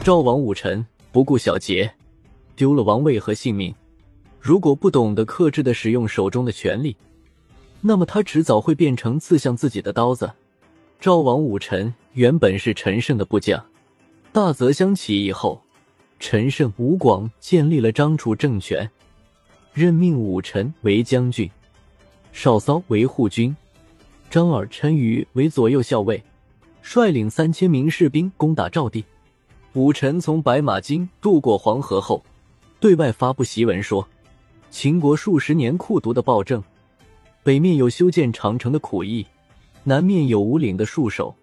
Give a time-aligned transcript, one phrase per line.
[0.00, 1.92] 赵王武臣不顾小节，
[2.56, 3.74] 丢了王位和性命。
[4.40, 6.96] 如果不懂得克制的使用手中的权力，
[7.80, 10.30] 那么他迟早会变成刺向自己的刀子。
[10.98, 13.62] 赵王武臣原本是陈胜的部将，
[14.32, 15.60] 大泽乡起义后，
[16.18, 18.88] 陈胜、吴广建立了张楚政权，
[19.74, 21.50] 任命武臣为将军，
[22.32, 23.54] 少骚为护军，
[24.30, 26.22] 张耳、陈馀为左右校尉，
[26.80, 29.04] 率领三千名士兵攻打赵地。
[29.74, 32.22] 武臣从白马津渡过黄河后，
[32.80, 34.06] 对外发布檄文说。
[34.70, 36.62] 秦国数十年酷毒的暴政，
[37.42, 39.26] 北面有修建长城的苦役，
[39.82, 41.34] 南面有无岭的戍守，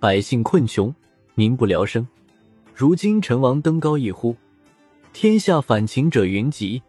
[0.00, 0.94] 百姓困穷，
[1.34, 2.06] 民不聊生。
[2.74, 4.34] 如今陈王登高一呼，
[5.12, 6.80] 天下反秦者云集，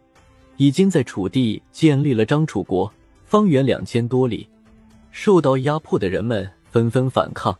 [0.56, 2.90] 已经在楚地建立了张楚国，
[3.26, 4.48] 方圆两千多里。
[5.10, 7.54] 受到压迫的人们纷纷反抗，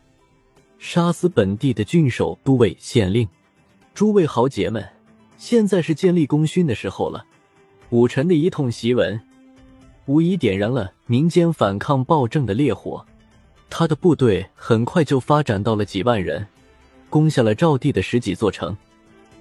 [0.77, 3.27] 杀死本地的郡守、都尉、县令。
[3.93, 4.85] 诸位豪杰们，
[5.37, 7.25] 现在是建立功勋的时候了。
[7.91, 9.19] 武臣的一通檄文，
[10.05, 13.05] 无疑点燃了民间反抗暴政的烈火。
[13.69, 16.45] 他的部队很快就发展到了几万人，
[17.09, 18.75] 攻下了赵地的十几座城。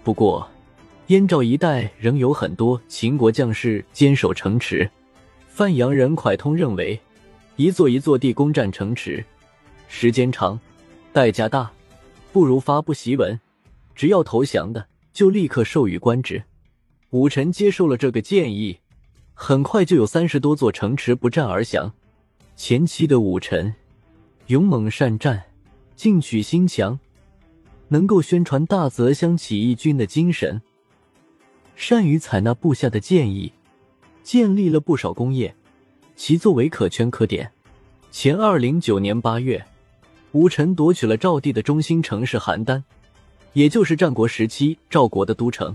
[0.03, 0.49] 不过，
[1.09, 4.89] 燕赵一带仍有很多秦国将士坚守城池。
[5.49, 6.99] 范阳人蒯通认为，
[7.57, 9.25] 一座一座地攻占城池，
[9.89, 10.59] 时间长，
[11.15, 11.71] 代价大，
[12.33, 13.39] 不如发布檄文，
[13.95, 16.43] 只要投降的就立刻授予官职。
[17.11, 18.81] 武臣接受了这个建议，
[19.33, 21.95] 很快就有三十多座城池不战而降。
[22.57, 23.73] 前期的武臣
[24.49, 25.45] 勇猛善战，
[25.95, 26.99] 进取心强，
[27.87, 30.61] 能够宣传大泽乡起义军的精神，
[31.77, 33.53] 善于采纳部下的建议，
[34.25, 35.55] 建立了不少功业，
[36.17, 37.53] 其作为可圈可点。
[38.11, 39.65] 前二零九年八月，
[40.35, 42.83] 武臣夺取了赵地的中心城市邯郸，
[43.53, 45.75] 也就是战国时期赵国的都城。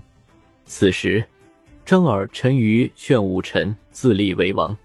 [0.66, 1.24] 此时，
[1.86, 4.76] 张耳、陈馀劝武臣自立为王。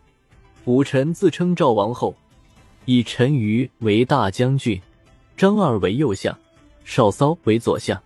[0.63, 2.15] 武臣自称赵王后，
[2.85, 4.81] 以陈馀为大将军，
[5.35, 6.33] 张耳为右相，
[6.85, 8.01] 少骚为左相。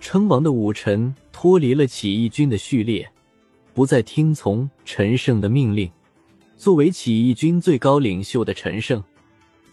[0.00, 3.10] 称王的武臣脱离了起义军的序列，
[3.74, 5.90] 不再听从陈胜的命令。
[6.56, 9.02] 作为起义军最高领袖的陈胜，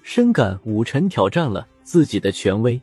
[0.09, 2.79] 深感武臣挑战了自己的权威，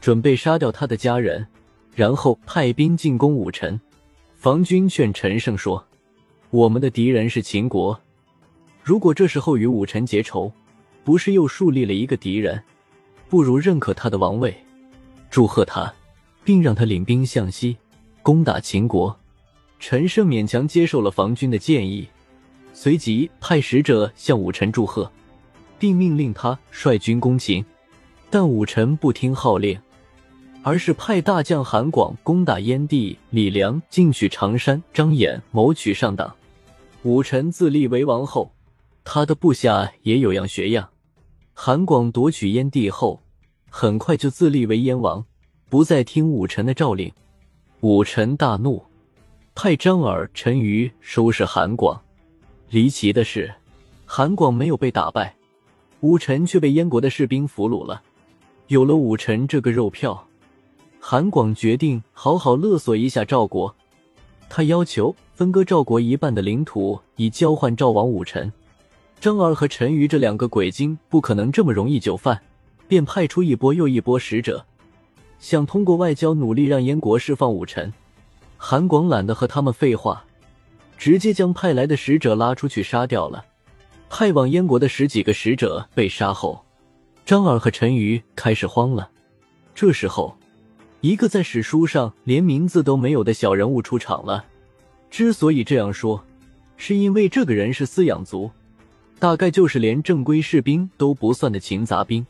[0.00, 1.46] 准备杀掉他的家人，
[1.94, 3.78] 然后派兵进攻武臣。
[4.36, 5.86] 房军劝陈胜说
[6.48, 8.00] ：“我们的敌人是秦国，
[8.82, 10.50] 如果这时候与武臣结仇，
[11.04, 12.62] 不是又树立了一个敌人？
[13.28, 14.56] 不如认可他的王位，
[15.28, 15.92] 祝贺他，
[16.42, 17.76] 并让他领兵向西
[18.22, 19.14] 攻打秦国。”
[19.78, 22.08] 陈胜勉强接受了房军的建议，
[22.72, 25.12] 随即派使者向武臣祝贺，
[25.78, 27.64] 并命令他率军攻秦。
[28.30, 29.78] 但武臣不听号令。
[30.62, 36.34] 而是派大将韩广攻打燕地，李良进取常山，张衍谋取上党。
[37.04, 38.50] 武臣自立为王后，
[39.04, 40.88] 他的部下也有样学样。
[41.54, 43.22] 韩广夺取燕地后，
[43.70, 45.24] 很快就自立为燕王，
[45.68, 47.12] 不再听武臣的诏令。
[47.82, 48.84] 武臣大怒，
[49.54, 52.02] 派张耳、陈馀收拾韩广。
[52.70, 53.54] 离奇的是，
[54.04, 55.36] 韩广没有被打败，
[56.00, 58.02] 武臣却被燕国的士兵俘虏了。
[58.68, 60.26] 有了武臣这个肉票。
[60.98, 63.72] 韩广决定好好勒索一下赵国，
[64.48, 68.52] 他要求分割赵国一半的领土，以交换赵王武臣。
[69.20, 72.40] 张耳和陈馀这两个鬼精不可能这么容易就范，
[72.88, 74.64] 便派出一波又一波使者，
[75.38, 77.92] 想通过外交努力让燕国释放武臣。
[78.56, 80.24] 韩广懒得和他们废话，
[80.98, 83.44] 直接将派来的使者拉出去杀掉了。
[84.08, 86.64] 派往燕国的十几个使者被杀后，
[87.24, 89.10] 张耳和陈馀开始慌了。
[89.74, 90.36] 这时候。
[91.02, 94.44] 一个在史书上连名字都没有的小人物出场了。
[95.08, 96.20] 之所以这样说，
[96.76, 98.50] 是因为这个人是饲养族，
[99.20, 102.26] 大概就是连正规士兵都不算的勤杂兵。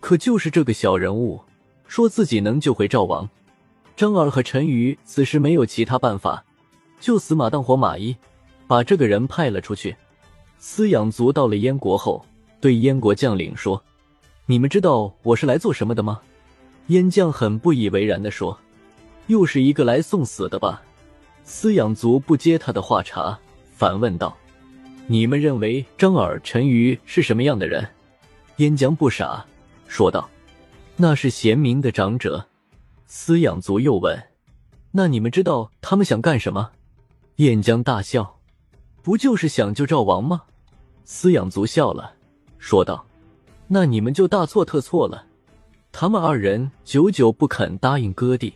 [0.00, 1.40] 可就是这个小人物，
[1.86, 3.26] 说自己能救回赵王。
[3.96, 6.44] 张耳和陈馀此时没有其他办法，
[7.00, 8.14] 就死马当活马医，
[8.66, 9.96] 把这个人派了出去。
[10.62, 12.24] 饲养族到了燕国后，
[12.60, 13.82] 对燕国将领说
[14.46, 16.20] ：“你们知道我是来做什么的吗？”
[16.86, 18.56] 燕将很不以为然的说
[19.26, 20.80] ：“又是一个来送死的吧？”
[21.44, 23.36] 饲养族不接他的话茬，
[23.74, 24.36] 反问道
[25.08, 27.84] ：“你们认为张耳、陈馀是什么样的人？”
[28.58, 29.44] 燕将不傻，
[29.88, 30.30] 说道
[30.94, 32.46] ：“那是贤明的长者。”
[33.10, 34.16] 饲养族又问
[34.92, 36.70] ：“那你们知道他们想干什么？”
[37.36, 38.38] 燕将大笑
[39.02, 40.42] ：“不就是想救赵王吗？”
[41.06, 42.14] 饲养族笑了，
[42.58, 43.06] 说道
[43.68, 45.26] ：“那你们就大错特错了。”
[45.92, 48.54] 他们二人久久不肯答应割地。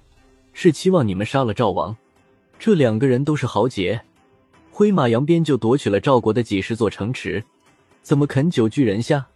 [0.58, 1.94] 是期望你们杀了赵王。
[2.58, 4.00] 这两个人都是豪杰，
[4.70, 7.44] 挥马扬鞭就夺取了赵国的几十座城池，
[8.00, 9.26] 怎么肯久居人下？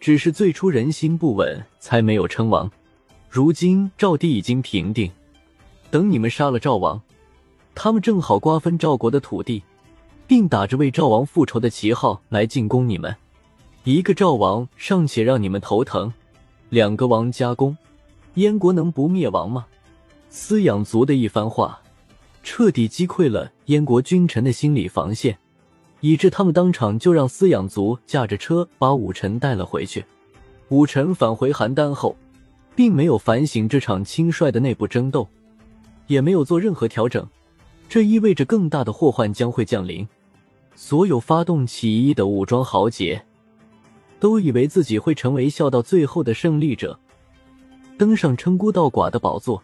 [0.00, 2.68] 只是最初人心不稳，才没有称王。
[3.30, 5.08] 如今赵地已经平定，
[5.92, 7.00] 等你们杀了赵王，
[7.72, 9.62] 他们正好瓜分赵国的土地，
[10.26, 13.14] 并打着为赵王复仇的旗号来进攻你们。
[13.84, 16.12] 一个赵王尚且让你们头疼，
[16.70, 17.76] 两个王加攻，
[18.34, 19.66] 燕国能不灭亡吗？
[20.30, 21.80] 司养族的一番话，
[22.42, 25.38] 彻底击溃了燕国君臣的心理防线。
[26.00, 30.04] 以致他们当场就让司养族驾着车把武臣带了回去。
[30.68, 32.14] 武臣返回邯郸后，
[32.76, 35.26] 并没有反省这场轻率的内部争斗，
[36.06, 37.26] 也没有做任何调整。
[37.88, 40.06] 这意味着更大的祸患将会降临。
[40.74, 43.24] 所有发动起义的武装豪杰，
[44.18, 46.98] 都以为自己会成为笑到最后的胜利者，
[47.96, 49.62] 登上称孤道寡的宝座。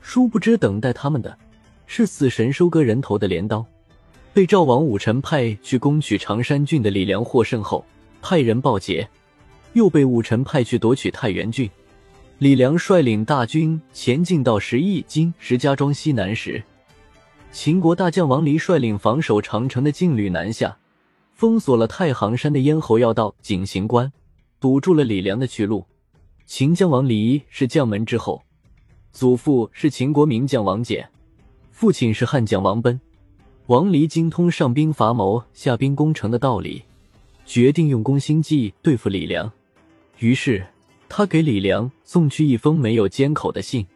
[0.00, 1.36] 殊不知，等待他们的
[1.86, 3.66] 是死神收割人头的镰刀。
[4.32, 7.84] 被赵王武臣派去攻取常山郡的李良获胜后，
[8.20, 9.08] 派人报捷，
[9.72, 11.68] 又被武臣派去夺取太原郡。
[12.38, 16.62] 李良率领大军前进到十邑今石家庄西南时，
[17.54, 20.76] 秦国大将王离率领防守长城的劲旅南下，
[21.34, 24.12] 封锁了太行山的咽喉要道井陉关，
[24.58, 25.86] 堵住了李良的去路。
[26.46, 28.42] 秦将王离是将门之后，
[29.12, 31.06] 祖父是秦国名将王翦，
[31.70, 33.00] 父亲是汉将王奔。
[33.66, 36.82] 王离精通上兵伐谋、下兵攻城的道理，
[37.46, 39.50] 决定用攻心计对付李良。
[40.18, 40.66] 于是，
[41.08, 43.86] 他给李良送去一封没有缄口的信。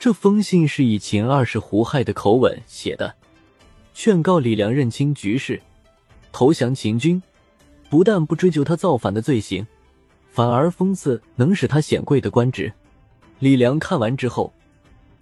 [0.00, 3.14] 这封信是以秦二世胡亥的口吻写的，
[3.92, 5.60] 劝告李良认清局势，
[6.32, 7.22] 投降秦军。
[7.90, 9.66] 不但不追究他造反的罪行，
[10.30, 12.72] 反而封赐能使他显贵的官职。
[13.40, 14.50] 李良看完之后，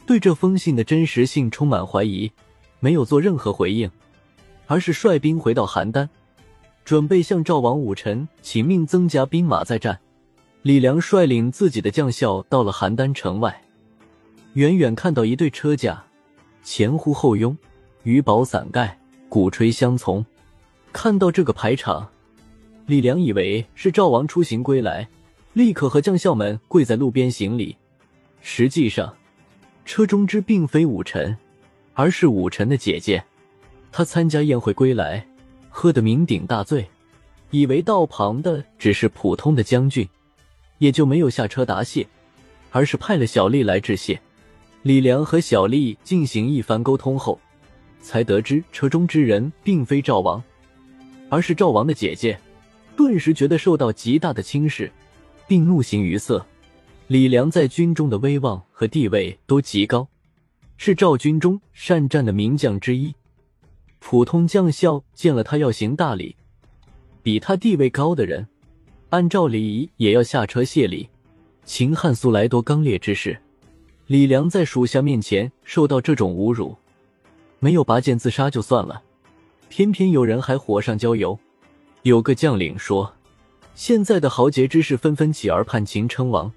[0.06, 2.30] 对这封信的真实性充满怀疑。
[2.78, 3.90] 没有做任何回应，
[4.68, 6.08] 而是率兵回到邯郸，
[6.84, 9.98] 准备向赵王武臣请命增加兵马再战。
[10.62, 13.60] 李良率领自己的将校到了邯郸城外，
[14.58, 16.04] 远远看到一对车驾，
[16.64, 17.56] 前呼后拥，
[18.02, 20.26] 鱼宝伞盖，鼓吹相从。
[20.92, 22.10] 看到这个排场，
[22.84, 25.08] 李良以为是赵王出行归来，
[25.52, 27.76] 立刻和将校们跪在路边行礼。
[28.40, 29.14] 实际上，
[29.84, 31.36] 车中之并非武臣。
[31.94, 33.22] 而是武臣的姐姐，
[33.92, 35.24] 她参加宴会归来，
[35.70, 36.84] 喝得酩酊大醉，
[37.52, 40.08] 以为道旁的只是普通的将军，
[40.78, 42.04] 也就没有下车答谢，
[42.72, 44.20] 而是派了小丽来致谢。
[44.82, 47.38] 李良和小丽进行一番沟通后，
[48.00, 50.42] 才得知车中之人并非赵王，
[51.28, 52.38] 而是赵王的姐姐，
[52.96, 54.90] 顿时觉得受到极大的轻视，
[55.46, 56.44] 并怒形于色。
[57.08, 60.06] 李良在军中的威望和地位都极高。
[60.76, 63.12] 是赵军中善战的名将之一，
[63.98, 66.36] 普通将校见了他要行大礼，
[67.20, 68.46] 比他地位高的人，
[69.10, 71.08] 按照礼仪也要下车谢礼。
[71.64, 73.36] 秦汉素来多刚烈之士，
[74.08, 76.74] 李良在属下面前受到这种侮辱，
[77.58, 79.02] 没有拔剑自杀就算了，
[79.68, 81.38] 偏偏有人还火上浇油。
[82.04, 83.12] 有个将领说
[83.76, 86.50] ：“现在的豪杰之士纷纷起而叛秦称王，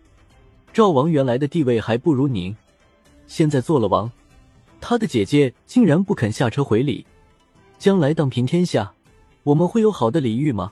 [0.71, 2.55] 赵王原来的地位还不如您。”
[3.27, 4.09] 现在做了王，
[4.79, 7.05] 他的姐姐竟然不肯下车回礼，
[7.77, 8.93] 将来荡平天下，
[9.43, 10.71] 我们会有好的礼遇吗？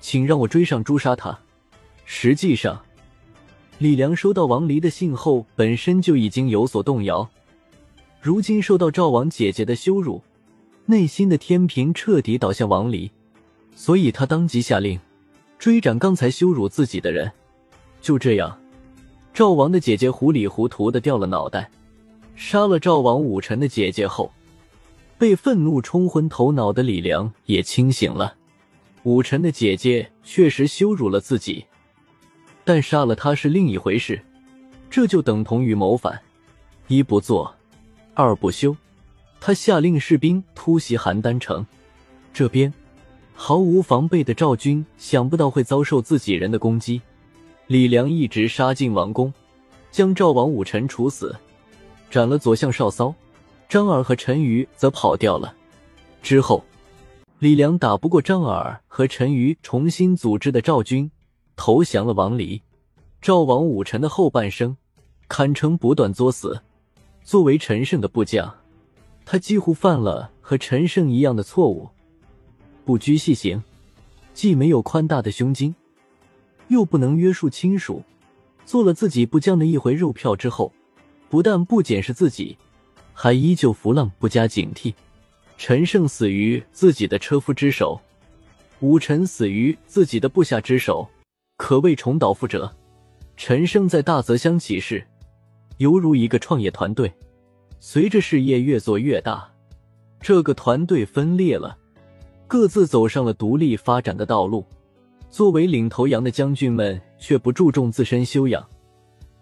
[0.00, 1.38] 请让我追上诛杀他。
[2.04, 2.84] 实际上，
[3.78, 7.28] 李良收到王离的信后，本身就已经有所动摇，
[8.20, 10.20] 如今受到赵王姐姐的羞辱，
[10.86, 13.08] 内心的天平彻底倒向王离，
[13.76, 14.98] 所以他当即下令
[15.60, 17.30] 追斩刚才羞辱自己的人。
[18.00, 18.60] 就这样，
[19.32, 21.70] 赵王的姐姐糊里糊涂的掉了脑袋。
[22.34, 24.32] 杀了赵王武臣的姐姐后，
[25.18, 28.34] 被愤怒冲昏头脑的李良也清醒了。
[29.04, 31.64] 武臣的姐姐确实羞辱了自己，
[32.68, 34.20] 但杀了他是另一回事，
[34.90, 36.20] 这就等同于谋反。
[36.86, 37.54] 一不做，
[38.12, 38.76] 二不休。
[39.40, 41.64] 他下令士兵突袭邯郸城，
[42.30, 42.70] 这边
[43.32, 47.00] 毫无防备的赵军想不到会遭受自己人的攻击，
[47.68, 49.32] 李良一直杀进王宫，
[49.90, 51.34] 将赵王武臣处死。
[52.10, 53.14] 斩了左相少骚，
[53.66, 55.54] 张耳和陈馀则跑掉了。
[56.22, 56.62] 之后，
[57.38, 61.10] 李良打不过张耳和陈馀重新组织的赵军，
[61.58, 62.62] 投降了王离。
[63.20, 64.76] 赵王武臣的后半生，
[65.26, 66.62] 堪称不断作死。
[67.24, 68.54] 作为陈胜的部将，
[69.26, 71.88] 他几乎犯了和陈胜一样的错误：
[72.84, 73.60] 不拘细行，
[74.32, 75.74] 既没有宽大的胸襟，
[76.68, 78.02] 又不能约束亲属。
[78.64, 80.72] 做了自己部将的一回肉票之后。
[81.30, 82.56] 不但不检视自己，
[83.12, 84.94] 还依旧浮浪不加警惕。
[85.58, 88.00] 陈胜死于自己的车夫之手，
[88.80, 91.06] 武臣死于自己的部下之手，
[91.58, 92.72] 可谓重蹈覆辙。
[93.36, 95.04] 陈胜在大泽乡起事，
[95.76, 97.12] 犹如一个创业团队，
[97.78, 99.46] 随着事业越做越大，
[100.20, 101.76] 这个团队分裂了，
[102.46, 104.64] 各自走上了独立发展的道路。
[105.28, 108.66] 作为领头羊的将军们却不注重自身修养，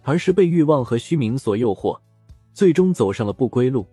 [0.02, 1.96] 而是被欲望和虚名所诱惑，
[2.52, 3.86] 最终走上了不归路。